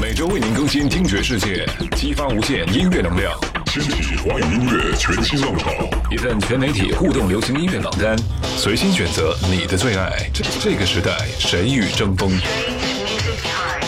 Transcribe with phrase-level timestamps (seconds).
[0.00, 3.32] 每周为您更新听觉世界，激发无限音乐能量，
[3.66, 5.70] 掀起华语音乐全新浪潮。
[6.10, 8.16] 一份全媒体互动流行音乐榜单，
[8.56, 10.28] 随心选择你的最爱。
[10.34, 12.30] 这这个时代，谁与争锋？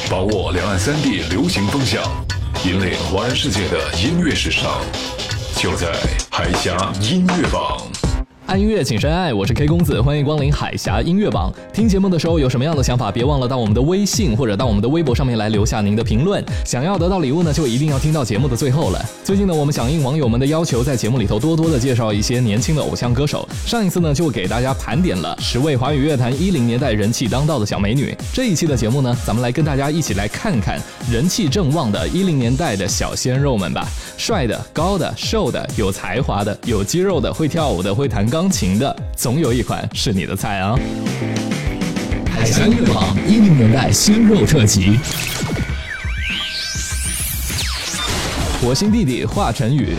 [0.09, 2.03] 把握两岸三地流行风向，
[2.65, 4.81] 引领华人世界的音乐时尚，
[5.57, 5.93] 就在
[6.31, 8.04] 海峡音乐榜。
[8.47, 9.33] 爱音乐，请深爱。
[9.33, 11.51] 我是 K 公子，欢迎光临海峡音乐榜。
[11.73, 16.45] 听节目的时候有什么样的想法，别忘了到我们的微信或者到我们的微博上面来留下您的评论。
[16.63, 19.03] 想要得到礼物呢，就一定要听到节目的最后了。
[19.25, 23.49] 最近呢，我们响应网友们的要求，在节目里头多多的介绍一些年轻的偶像歌手。
[23.65, 28.15] 上一次呢，就给大家盘点了十位华语乐坛一零年代人气当道的小美女。
[28.31, 30.79] 这一期的节目呢，咱们来跟大家一起来看看
[31.11, 33.89] 人气正旺的一零年代的小鲜肉们吧。
[34.19, 40.77] 帅的、高的、瘦的、有才华的、有肌肉的、会跳舞的、会弹钢琴的，总有一款是你的菜啊！
[42.29, 44.99] 海峡音乐榜一零年代鲜肉特辑，
[48.65, 49.95] 火星弟弟华晨宇。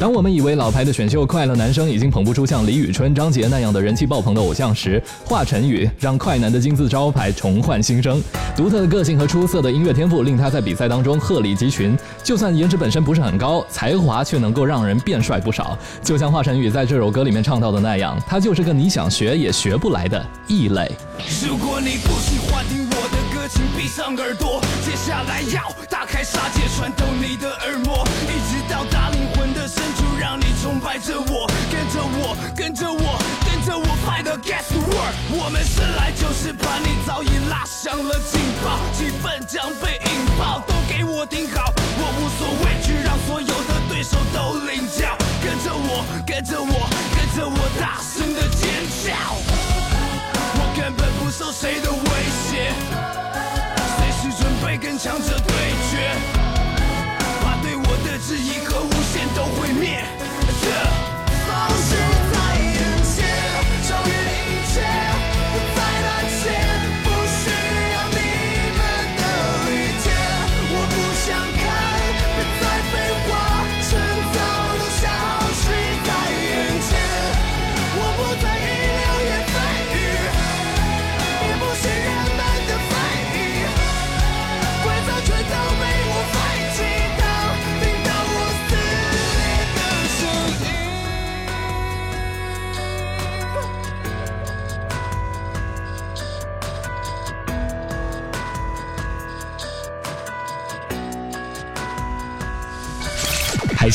[0.00, 8.22] 当我们以为老牌的选秀快乐男生已经捧不出像李宇春、张杰那样的人气爆棚的偶像时，华晨宇让快男的金字招牌重焕新生。
[8.54, 11.98] 独特的个性和出色的音乐天赋令他在比赛当中鹤立鸡群。
[12.22, 15.76] 就算颜值本身不是很高，才华却能够让人变帅不少。
[16.00, 20.88] 就像华晨宇在这首歌里面唱到的那样，他就是个你想学也学不来的异类。
[21.44, 24.60] 如果你不喜欢听我的歌，请闭上耳朵。
[24.84, 25.62] 接下来要
[26.26, 35.14] 杀戒，穿透你的耳膜，一直到达灵魂的深处，让你崇拜着我，跟着我，跟着我，跟着我，fight against the world。
[35.30, 48.66] 我们生来就是叛逆，早已拉响了警报，气氛将被引爆，都给我听好，我无所畏惧，让所有的对手都领教，跟着我，跟着我，跟着我，大声的尖
[49.06, 49.14] 叫。
[50.58, 52.00] 我根本不受谁的威
[52.50, 52.74] 胁，
[54.78, 55.54] 跟强者对
[55.90, 56.12] 决，
[57.42, 60.04] 把对我的质疑和诬陷都毁灭。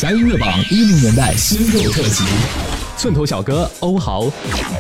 [0.01, 2.23] 海峡音乐榜一零年代鲜肉特辑，
[2.97, 4.25] 寸头小哥欧豪，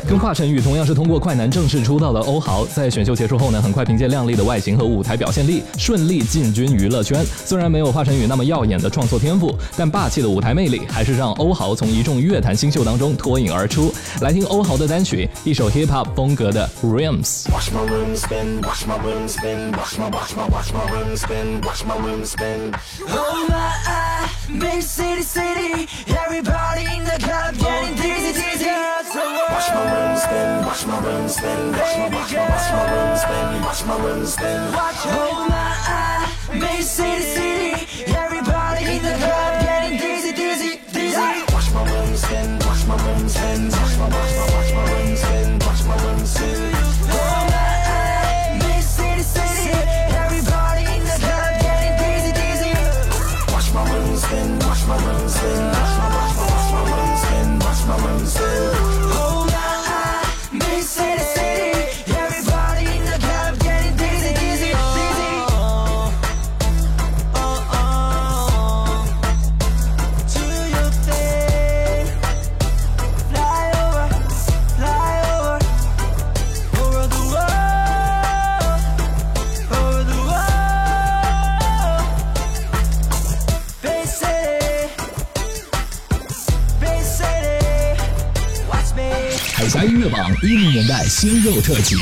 [0.09, 7.23] 跟华晨宇同样是通过快男正式出道的欧豪，在选秀结束后呢，很快凭借靓丽的外形和舞台表现力，顺利进军娱乐圈。
[7.45, 13.93] 虽然没有华晨宇那么耀眼的创作天赋，但霸气的舞台魅力还是让欧豪从一众乐坛新秀当中脱颖而出。
[14.21, 17.45] 来听欧豪的单曲，一首 hip hop 风格的 Rims。
[17.51, 17.69] Watch.
[23.07, 24.00] Oh my,
[24.59, 28.65] big city, city, everybody in the club getting dizzy, dizzy.
[28.65, 33.21] Watch my rims spin, watch my rims spin, watch my watch my watch my rims
[33.21, 34.73] spin, watch my rims spin.
[34.73, 41.17] Watch, Oh my, big city, city, everybody in the club getting dizzy, dizzy, dizzy.
[41.53, 44.40] Watch my rims spin, watch my rims spin, watch my watch my
[91.11, 91.97] 鲜肉特辑，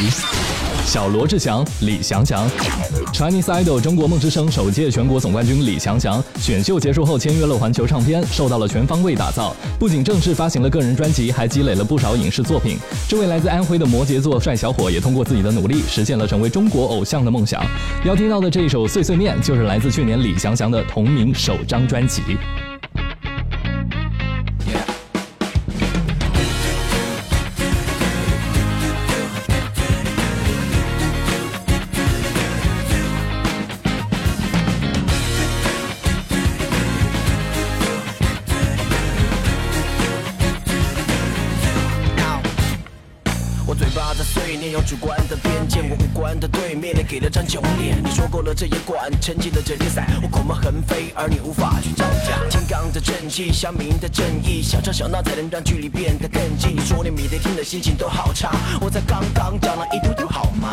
[0.86, 2.48] 小罗志祥、李祥祥
[3.12, 9.56] ，Chinese Idol 中国梦之声首届全国总冠军李祥祥，选秀结束后签约了环球唱片，受到了全方位打造。
[9.80, 12.78] 不仅正式发行了个人专辑，还积累了不少影视作品。
[13.08, 17.66] 这位来自安徽的摩羯座帅小伙，也通过自己的努力，实现了成为中国偶像的梦想。
[18.06, 22.22] 要听到的这一首《碎碎念》，就是来自去年李祥祥的同名首张专辑。
[44.80, 48.02] 有主观的偏见，我无关的对面，你给了张囧脸。
[48.02, 52.40] 你说过了这也管，沉寂了这联赛，我口沫横飞，而你无法去招架。
[52.50, 56.78] 天罡的正气，乡民的正义，小吵小闹才能让距离变得更近。
[56.78, 60.70] 你说你每天听的心情都好差，我才刚刚讲了一丢丢好吗？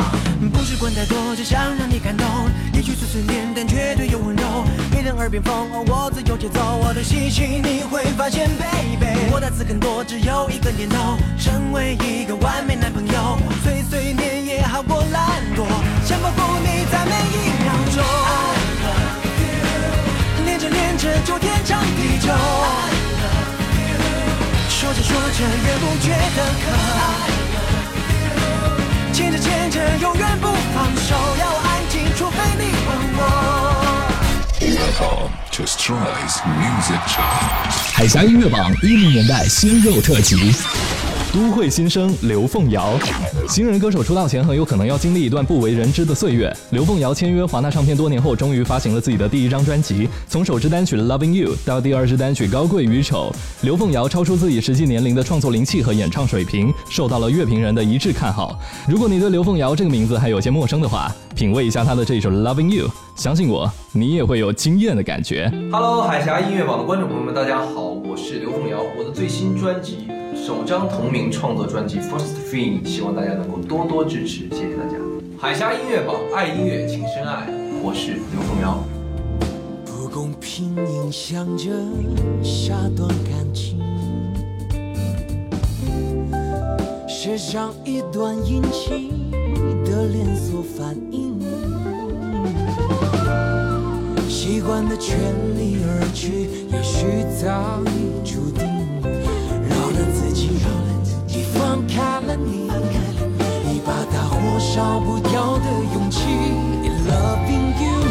[0.53, 2.25] 不是管太多，只想让你感动。
[2.73, 4.63] 也许是思念，但绝对有温柔。
[4.97, 5.53] 别人耳边风，
[5.85, 9.29] 我自由节奏，我的心情你会发现，baby。
[9.31, 13.37] 我的词更多，只有一个念头，成为一个完美男朋友。
[13.63, 15.67] 碎碎念也好过懒惰，
[16.03, 18.03] 想保护你在每一秒钟。
[20.45, 22.33] 恋着恋着就天长地久。
[24.67, 26.65] 说着说着也不觉得渴。
[29.13, 31.66] 牵着牵着永远不放手，要
[34.97, 37.69] Welcome to Strides Music Chart。
[37.93, 40.51] 海峡音乐榜一零年代鲜肉特辑，
[41.31, 42.97] 都会新生刘凤瑶。
[43.47, 46.51] 新人歌手出道前很有可能要经历一段不为人知的岁月。
[46.71, 50.09] 刘凤瑶签约华纳唱片多年后，终于发行了自己的第一张专辑。
[50.27, 53.31] 从首支单曲《Loving You》到第二支单曲《高贵与丑》，
[53.65, 58.59] 刘凤瑶超出自己实际年龄的创作灵气和演唱水平，受到了乐评人的一致看好。
[58.87, 62.87] 如果你对刘凤瑶这个名字还有些陌生的话，品味一下她的这首《Loving You》，
[63.17, 65.51] 相信我，你也会有惊艳的感觉。
[65.71, 68.77] Hello，海峡音乐榜的观众朋友们，大家好，我是刘凤瑶。
[68.95, 74.99] 我的最新专辑，首张同名创作专辑《First Thing》，希望大家能够多多支持，谢谢大家。
[75.39, 77.47] 海峡音乐榜，爱音乐，请深爱，
[77.81, 78.83] 我是刘凤瑶。
[79.83, 81.71] 不公平影响着
[82.43, 83.79] 下段感情，
[87.07, 89.09] 写上一段引起
[89.83, 91.26] 的连锁反应。
[94.47, 95.17] 习惯的全
[95.59, 97.05] 力而去，也许
[97.37, 98.63] 早已注定。
[99.67, 102.67] 饶了自己，饶了自己，放开了你，
[103.69, 106.23] 一把大火烧不掉的勇气。
[107.09, 108.06] Loving you。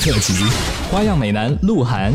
[0.00, 0.32] 特辑，
[0.90, 2.10] 花样美男鹿晗。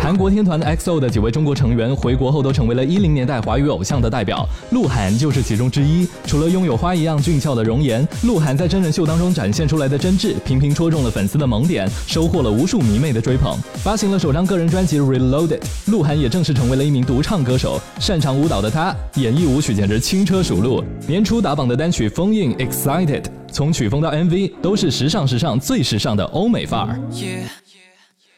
[0.00, 6.06] 韩国天团 XO 的几位中国成员回国后都成为了一零年代华语偶像的代表，鹿晗就是其中之一。
[6.24, 13.58] 除了拥有花一样俊俏的容颜，鹿晗在真人秀当中展现出来的真挚，频频戳中了粉丝的萌点，收获了无数迷妹的追捧。
[13.82, 17.80] 发行了首张个人专辑《Reloaded》，鹿晗也正式成为了一名独唱歌手。
[17.98, 20.84] 擅长舞蹈的他，演绎舞曲简直轻车熟路。
[21.08, 23.22] 年初打榜的单曲《封印 Excited》，
[23.56, 27.00] 从曲风到 MV 都是时尚时尚最时尚的欧美范儿。
[27.10, 27.44] Yeah，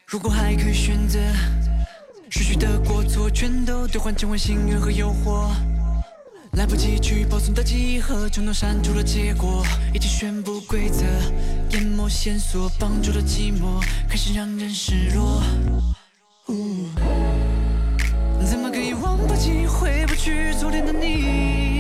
[0.06, 1.18] 如果还可以选择，
[2.30, 5.48] 失去的过错全都兑换成为幸运和诱惑。
[6.52, 11.04] 来不及去保存的记忆和冲动删除了结果，已经宣布规则，
[11.72, 15.42] 淹没线索，绑住了寂寞，开始让人失落。
[16.46, 16.87] 呜
[18.46, 21.77] 怎么可以忘不记、回不去昨天的你？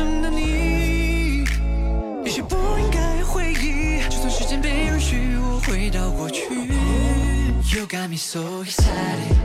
[0.00, 1.44] 见陌生的你。
[2.24, 6.44] 一些不应该回忆，就算时间被允许，我回到过去。
[7.72, 9.36] You got me so excited，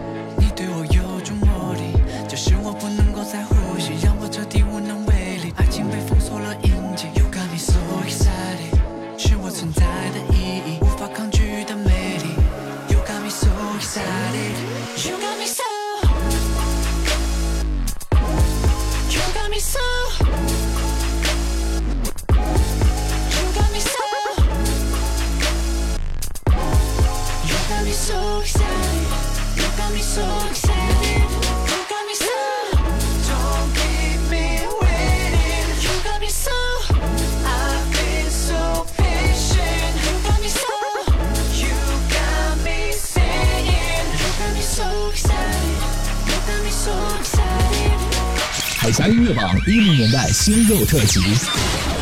[48.98, 51.20] 海峡音乐榜一零年代鲜肉特辑，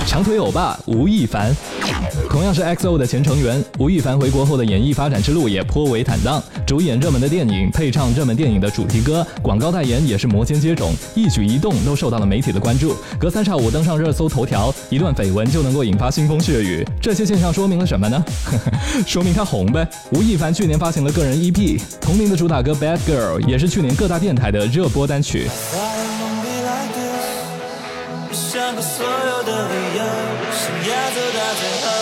[0.05, 1.51] 长腿欧巴吴亦凡。
[2.29, 16.87] 同样是 XO 的前成员，吴亦凡回国后的演艺发展之路也颇为坦荡，主演热门的电影，配唱热门电影的主题歌，广告代言也是摩肩接踵，一举一动都受到了媒体的关注，隔三差五登上热搜头条，一段绯闻就能够引发腥风血雨。
[17.01, 18.23] 这些现象说明了什么呢？
[19.07, 19.87] 说明他红呗。
[20.11, 25.49] 吴亦凡去年发行了个人 EP，同名的主打歌《Bad Girl》也是去年各大电台的热播单曲。
[28.75, 30.03] 把所有的理由，
[30.51, 31.93] 想要走到最后。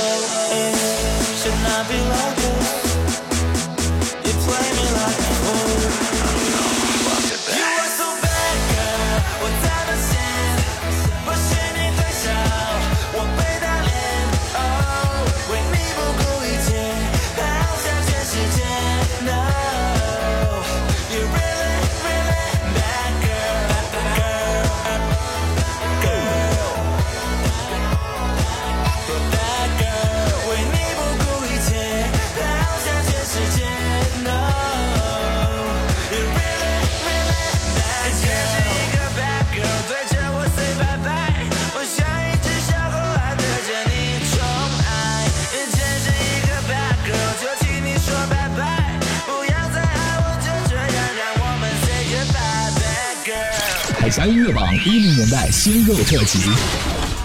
[54.02, 56.40] 海峡音乐榜一零年代鲜肉特辑，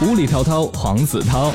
[0.02, 1.50] 无理滔滔黄子韬。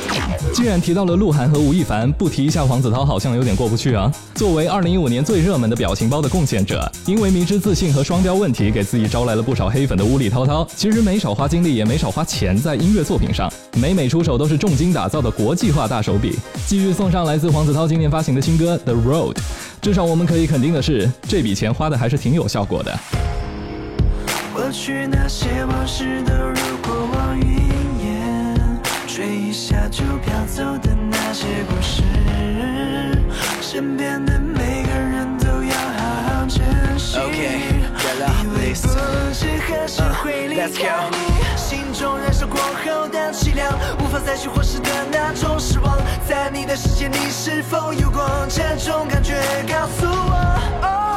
[0.52, 4.12] 既然提到了鹿晗和吴亦凡，不提一下黄子韬好像有点过不去啊。
[4.34, 10.66] 作为二零一五年最热门的表情包的贡献者，因为迷之自信和双标问题，给自己招来了不少黑粉的无理滔滔。
[10.74, 16.36] 其实没少花精力，也没少花钱在音乐作品上，每每出手都是重金打造的国际化大手笔。
[16.66, 19.34] 继续送上来自黄子韬今年发行的新歌《The Road》，
[19.80, 22.98] 至少我们可以肯定的是，这笔钱花的还是挺有效果的。
[24.54, 27.70] 过去那些往事都如过往云
[28.04, 32.02] 烟，吹一下就飘走的那些故事，
[33.62, 37.16] 身边的每个人都要好好珍惜。
[37.16, 38.86] Okay, get up, 以为 please.
[38.86, 38.88] 不
[39.32, 41.10] 知何时会离 let's 开 go.
[41.10, 41.16] 你，
[41.56, 45.96] 心中燃烧过后的凄凉，无法再去获失的那种失望，
[46.28, 49.34] 在你的世界里是否有过这种感觉？
[49.66, 51.11] 告诉我。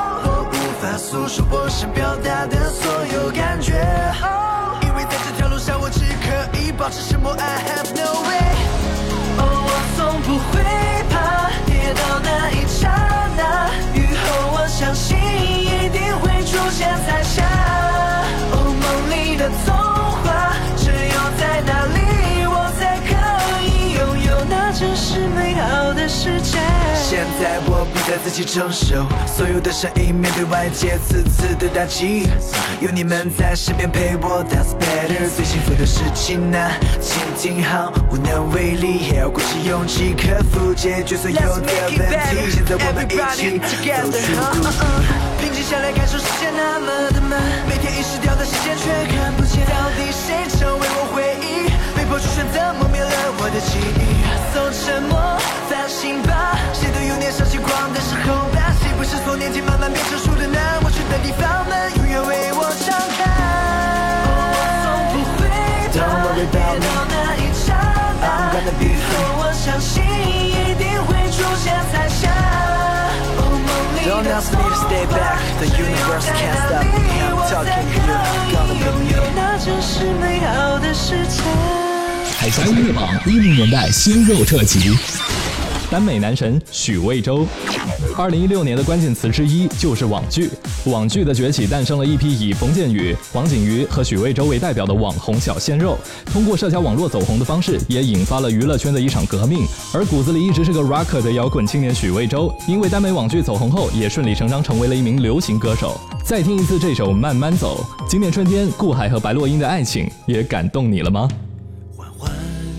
[0.85, 3.73] 法诉说我想表达的所有感觉，
[4.83, 7.33] 因为在这条路上我只可以保持沉默。
[7.33, 8.37] I have no way。
[9.39, 10.61] 哦，我从不会
[11.09, 12.87] 怕跌倒那一刹
[13.35, 17.41] 那，雨后我相信一定会出现彩霞。
[18.51, 19.94] 哦，梦里的童
[27.25, 32.29] 现在我不再自己承受所有的声音，面对外界次次的打击，
[32.79, 35.27] 有你们在身边陪我，That's better。
[35.35, 36.57] 最幸福的事情呢，
[37.01, 41.97] 请听好，无能为力，也要鼓起勇气克服解决所有的问题。
[42.51, 44.69] 现在我们一起走出谷
[45.41, 45.44] 底。
[45.65, 49.65] 下来，感受世界那么的慢，每天遗失掉的时间却看不见。
[49.65, 51.73] 到底谁成为我回忆？
[51.97, 53.09] 被迫去选择磨灭了
[53.41, 54.21] 我的记忆。
[54.53, 55.17] So 沉默，
[55.67, 58.77] 反省吧，谁都有年少轻狂的时候吧。
[58.77, 60.59] 谁不是从年纪慢慢变成熟的呢？
[60.85, 63.25] 我去的地方们永远为我敞开。
[64.21, 64.29] 我
[64.69, 65.49] 从不会
[65.89, 67.73] 怕，跌倒那一刹
[68.21, 68.53] 那，
[68.85, 72.29] 以后我相信一定会出现彩霞。
[74.05, 77.01] Don't 的 ask me to stay back, the universe can't stop me.
[77.25, 78.13] I'm talking to you,
[78.53, 79.15] gonna be me.
[82.37, 84.95] 海峡音乐榜一零年代鲜肉特辑，
[85.89, 87.47] 耽美男神许魏洲。
[88.15, 90.51] 二零一六年的关键词之一就是网剧，
[90.85, 99.65] 网剧的崛起诞生了一批以冯建宇、黄景瑜和许魏洲为代表的网红小鲜肉，通过社交网络走红的方式，也引发了娱乐圈的一场革命。
[99.93, 105.99] 而骨子里一直是个 rocker 的摇滚青年许魏洲，因为耽美网剧走红后，也顺理成章成为了一名流行歌手。
[106.23, 111.27] 再听一次这首《慢慢走》，今年春天顾海和白洛因的爱情也感动你了吗？
[111.95, 112.31] 缓缓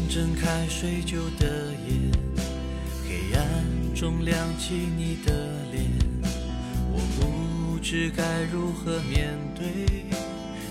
[0.08, 1.46] 睁开睡旧的
[1.88, 2.12] 眼，
[3.08, 3.44] 黑暗
[3.94, 5.32] 中亮起你的，
[7.88, 9.86] 知该如何面对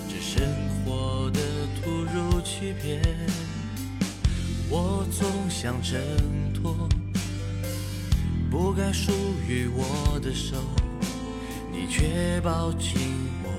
[0.10, 0.44] 这生
[0.84, 1.40] 活的
[1.82, 3.02] 突如其变。
[4.70, 5.98] 我总想挣
[6.54, 6.90] 脱
[8.52, 9.14] 不该属
[9.48, 10.58] 于我的手，
[11.72, 13.00] 你却抱紧
[13.46, 13.50] 我，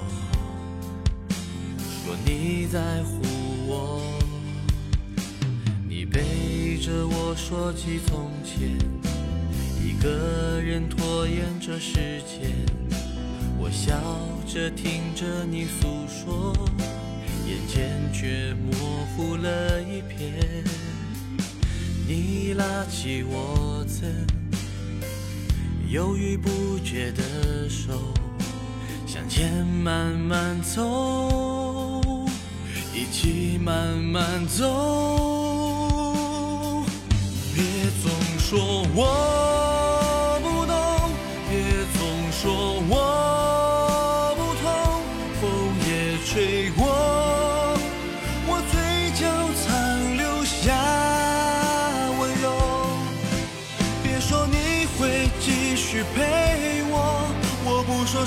[1.81, 3.23] 说你在乎
[3.67, 4.03] 我。
[5.89, 8.77] 你背着我说起从前，
[9.83, 12.86] 一个人拖延着时间。
[13.67, 13.97] 我笑
[14.47, 16.55] 着听着你诉说，
[17.49, 20.63] 眼前却模糊了一片。
[22.07, 24.09] 你拉起我曾
[25.89, 28.15] 犹豫不决的手，
[29.05, 32.15] 向前慢慢走，
[32.95, 34.65] 一起慢慢走。
[37.53, 37.65] 别
[38.01, 39.46] 总说我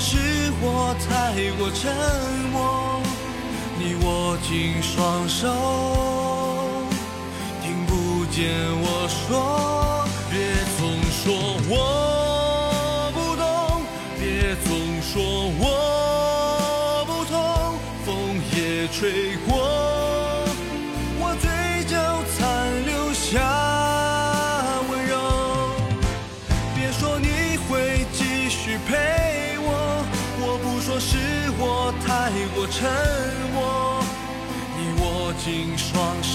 [0.02, 0.16] 是
[0.62, 1.94] 我太过沉
[2.50, 3.02] 默，
[3.78, 5.46] 你握紧双手。
[7.62, 8.48] 听不见
[8.80, 9.69] 我说，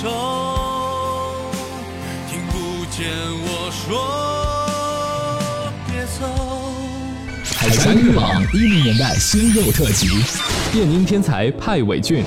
[0.05, 1.41] 双手，
[2.29, 3.09] 听不见
[3.41, 3.97] 我说
[5.87, 6.27] 别走。
[7.57, 10.07] 海峡音乐网一零年代鲜肉特辑，
[10.71, 12.23] 电音天才派伟俊。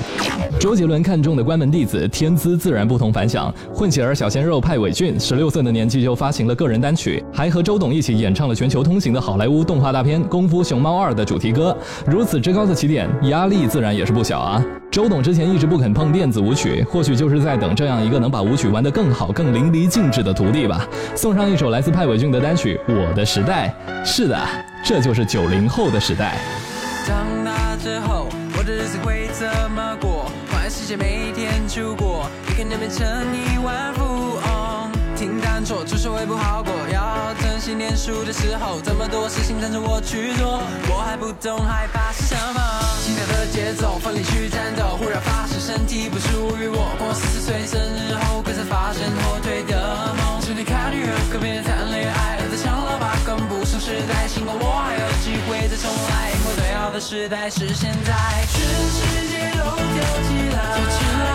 [0.59, 3.53] 周杰伦看中的关门弟子，天资自然不同凡响。
[3.73, 11.77] 混血儿小鲜肉派伟俊，十六岁的年纪就发行了个人单曲，还和周董一起演唱了全球通行的好莱坞动画大片《功夫熊猫二》的主题歌。
[12.05, 14.61] 如此之高的起点，压力自然也是不小啊。
[14.91, 20.83] 周董之前一直不肯碰电子舞曲，或许就是在等这样一个能把舞曲玩得更好、更淋漓尽致的徒弟吧。
[21.15, 23.71] 送上一首来自派伟俊的单曲《我的时代》。
[24.05, 24.35] 是的，
[24.83, 26.39] 这就是九零后的时代。
[27.05, 30.31] 长大之后，我的日子会怎么过？
[30.51, 34.48] 环世界每天出国，一看就变成亿万富翁。
[35.63, 36.73] 错，就是会不好过。
[36.93, 42.59] 要珍惜念书的时候，这么多事情等着我去做，我还不懂害怕是什么。
[43.01, 46.93] 心跳的节奏，奋力去战斗，忽然发现身体不属于我。
[46.97, 50.41] 过四十岁生日后，可才发现后退的梦。
[50.41, 54.27] 是你看女儿和别人谈恋爱，儿子抢了吧，跟不上时代。
[54.27, 58.13] 幸好我还有机会再重来，因为最好的时代是现在。
[58.49, 61.29] 全世界都跳起来，跳起来，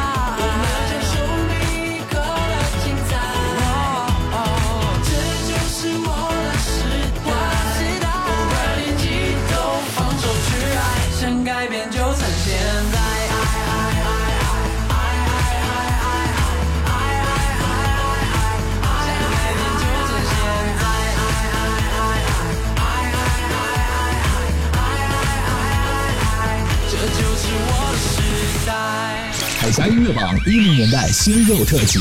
[29.75, 29.89] 侠。
[29.89, 31.99] 音乐榜一零年代新肉特辑，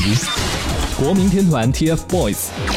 [0.96, 2.73] 国民天团 TFBOYS。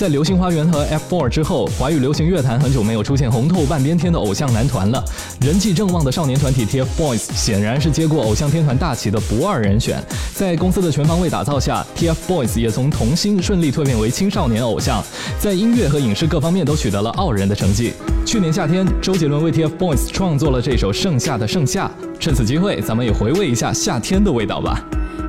[0.00, 5.04] 在《流星花园》和 F4 之后，华语流行乐坛很久没有出现红透半边天的偶像男团了。
[5.42, 10.02] 人气正旺的少年团体 TFBOYS 显然是接过偶像天团大旗的不二人选。
[10.32, 15.04] 在公司的全方位打造下，TFBOYS 也从童星顺利蜕变为青少年偶像，
[15.38, 17.92] 在音乐和影视各方面都取得了傲人的成绩。
[18.24, 21.86] 去年夏天，周杰伦为 TFBOYS 创作了这首《盛夏的盛夏》，
[22.18, 24.82] 趁此机会，咱们也回味一下夏天的味道吧。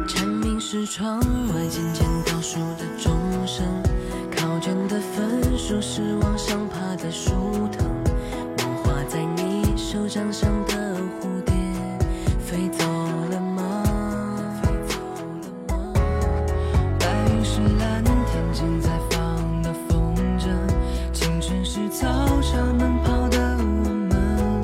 [0.07, 2.10] 蝉鸣是窗外渐渐
[5.83, 7.31] 是往上爬的树
[7.71, 7.83] 藤，
[8.59, 11.55] 我画在你手掌上的蝴蝶
[12.39, 12.85] 飞走
[13.31, 13.83] 了吗？
[16.99, 18.13] 白云是蓝天
[18.53, 20.49] 正在放的风筝，
[21.11, 22.07] 青春是操
[22.41, 24.61] 场奔跑的我们，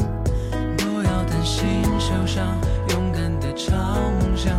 [0.77, 1.65] 不要担心
[1.99, 2.45] 受伤，
[2.89, 3.73] 勇敢的朝
[4.21, 4.53] 梦想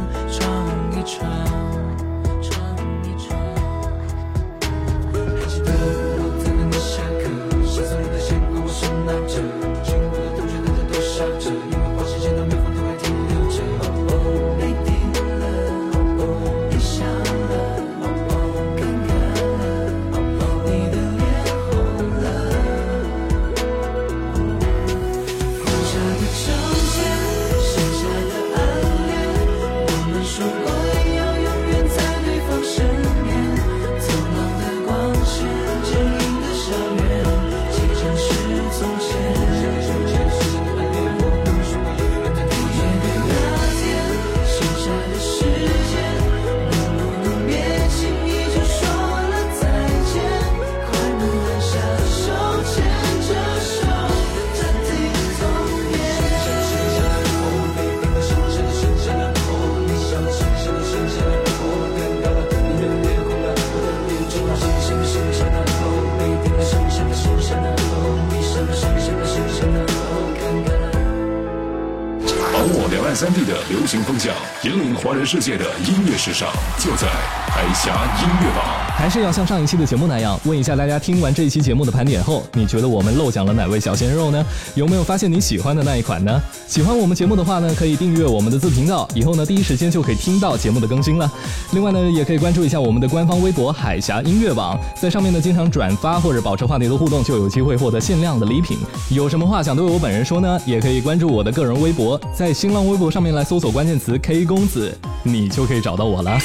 [75.08, 77.08] 华人世界的音乐时尚，就在
[77.48, 78.62] 海峡音乐榜。
[78.94, 84.44] 还是要像上一期的节目那样，问一下大家，听完这一期节目的盘点后，你觉得我们漏讲了哪位小鲜肉呢？
[84.74, 86.42] 有没有发现你喜欢的那一款呢？
[86.68, 91.28] 喜欢我们节目的话呢，可以订阅我们的自频道，以后呢第一时间就可以听到节目的更新了。
[91.72, 98.76] 另外呢，也可以关注一下我们的官方微博“海峡音乐榜”，在上面呢经常转发或者保持话题的互动，就有机会获得限量的礼品。
[99.10, 100.60] 有什么话想对我本人说呢？
[100.66, 106.38] 也可以关注我的个人微博，在新浪微博上面来搜索关键词 “K 公子”，你就可以找到我了。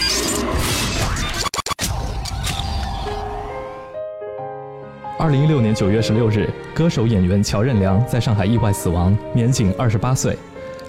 [5.20, 10.36] 二零一六年九月十六日，歌手演员乔任梁在上海意外死亡，年仅二十八岁。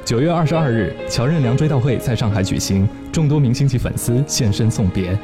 [0.03, 5.17] 九月二十二日，乔任梁追悼会在上海举行，众多明星及粉丝现身送别。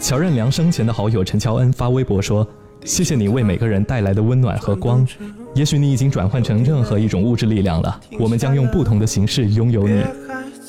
[0.00, 2.46] 乔任梁生前的好友陈乔恩发微博说
[2.84, 5.06] ：“谢谢你为每个人带来的温暖和光，
[5.54, 10.02] 也许你已经转换成任何一种物质力量了，我们将用不同的形式拥有你。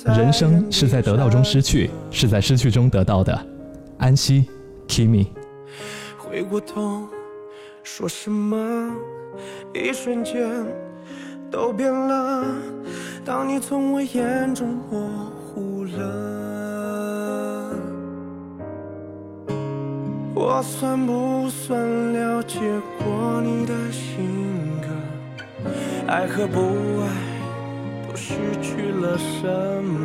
[0.05, 3.47] 人生是在得到中失去，是在失去中得到的。
[3.97, 4.45] 安息
[4.87, 5.27] ，Kimi。”
[6.19, 7.07] 回过头。
[7.89, 8.91] 说什么？
[9.73, 10.45] 一瞬间
[11.49, 12.45] 都变了。
[13.23, 17.73] 当你从我眼中模糊了，
[20.35, 22.59] 我算不算了解
[22.99, 24.89] 过你的性格？
[26.11, 26.59] 爱和不
[27.01, 27.07] 爱
[28.05, 29.47] 都失去了什
[29.81, 29.97] 么？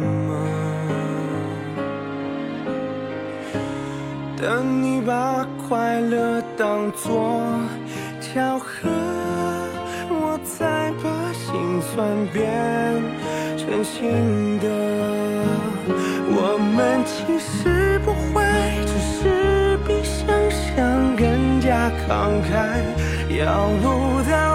[4.40, 7.32] 等你把快乐当作
[8.20, 8.90] 巧合，
[10.10, 12.44] 我才把心酸变
[13.56, 14.68] 成心的。
[16.28, 18.44] 我们其实不会，
[18.84, 22.52] 只是比想象更加慷慨。
[23.34, 24.51] 要不到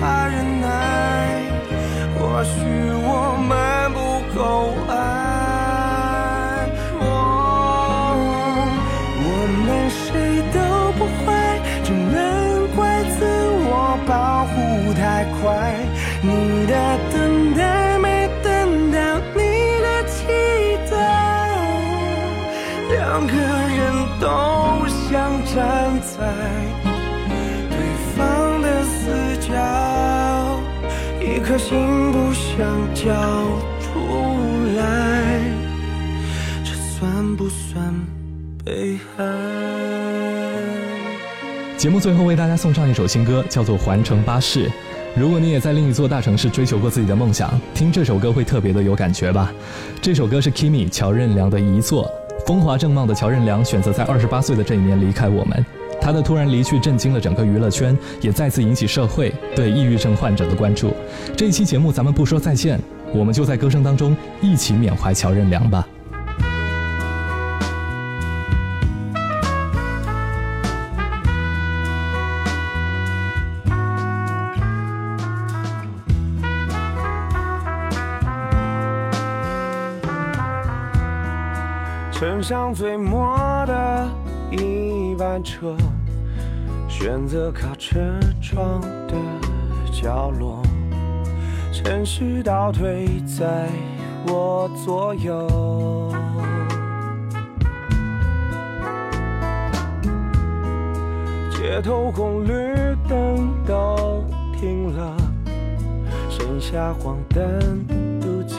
[0.00, 1.42] 怕忍耐，
[2.18, 2.60] 或许
[33.06, 33.22] 想交
[33.80, 34.00] 出
[34.76, 35.40] 来，
[36.64, 37.94] 这算不算
[38.64, 39.24] 被害？
[41.78, 44.66] 节目最后为大家送上一首新歌，叫做《环城巴士》。
[45.14, 49.52] 如果你也在另一座大城市追求过自己的梦想，听这首歌会特别的有感觉吧。
[50.02, 52.10] 这首歌是 Kimi 乔任梁的遗作。
[52.44, 55.64] 风华正茂的乔任梁选择在二十八岁的这一年离开我们。
[56.00, 60.92] 他的突然离去震惊了整个娱乐圈，也再次引起社会对抑郁症患者的关注。
[61.36, 62.78] 这一期节目咱们不说再见，
[63.14, 65.86] 我们就在歌声当中一起缅怀乔任梁吧。
[82.12, 84.08] 乘上最末的
[84.50, 85.76] 一班车。
[86.98, 87.98] 选择靠车
[88.40, 89.14] 窗的
[89.92, 90.62] 角落，
[91.84, 93.68] 城市倒退在
[94.26, 96.10] 我左右，
[101.50, 104.24] 街头红绿灯都
[104.58, 105.14] 停了，
[106.30, 107.86] 剩下黄灯
[108.22, 108.56] 独自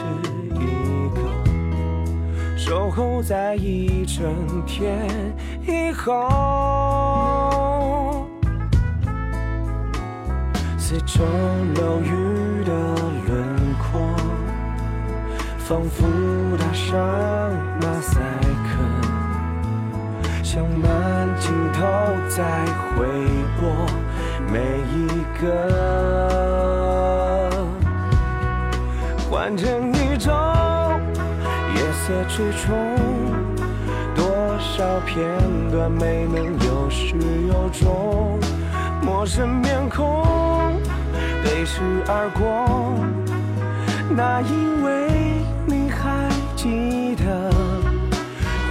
[0.54, 4.32] 一个，守候在一整
[4.64, 5.08] 天
[5.66, 7.47] 以后。
[10.90, 11.22] 四周
[11.74, 12.72] 楼宇的
[13.26, 14.00] 轮廓，
[15.58, 16.06] 仿佛
[16.56, 16.96] 打上
[17.78, 18.22] 马赛
[18.64, 18.70] 克，
[20.42, 21.82] 像慢镜头
[22.30, 22.64] 在
[22.96, 23.04] 回
[23.60, 23.68] 播
[24.50, 25.06] 每一
[25.38, 25.44] 个
[29.30, 30.32] 换成一种
[31.74, 32.74] 夜色之中，
[34.16, 34.24] 多
[34.58, 35.20] 少片
[35.70, 37.14] 段没能有始
[37.46, 38.40] 有终，
[39.02, 40.47] 陌生面孔。
[41.44, 42.96] 背时而过，
[44.10, 45.08] 那因为
[45.66, 47.50] 你还记得，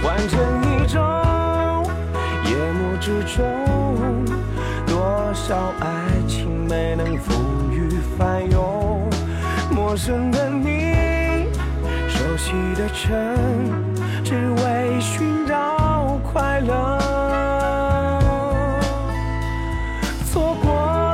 [0.04, 1.00] 完成一种，
[2.44, 3.44] 夜幕之中，
[4.86, 5.86] 多少爱
[6.26, 9.08] 情没能风雨翻涌，
[9.70, 11.48] 陌生的你，
[12.08, 13.16] 熟悉的城，
[14.24, 16.98] 只为寻找快乐，
[20.30, 20.72] 错过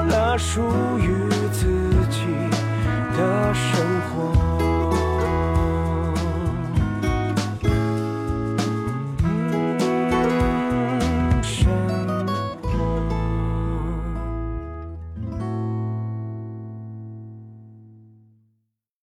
[0.09, 0.61] 了属
[0.99, 1.04] 于。